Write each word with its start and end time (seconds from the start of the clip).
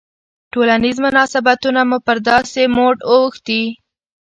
ټولنیز 0.53 0.97
مناسبتونه 1.05 1.81
مو 1.89 1.97
پر 2.05 2.17
داسې 2.29 2.61
موډ 2.75 2.97
اوښتي. 3.11 3.63